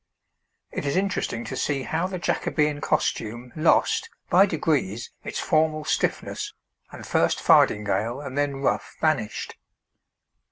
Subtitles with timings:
[0.71, 6.55] It is interesting to see how the Jacobean costume lost, by degrees, its formal stiffness,
[6.91, 9.57] and first fardingale and then ruff vanished.